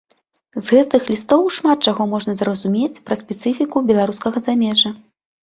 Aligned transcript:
З 0.53 0.61
гэтых 0.75 1.01
лістоў 1.11 1.43
шмат 1.57 1.85
чаго 1.91 2.07
можна 2.15 2.35
зразумець 2.41 3.01
пра 3.11 3.19
спецыфіку 3.21 3.85
беларускага 3.93 4.37
замежжа. 4.49 4.95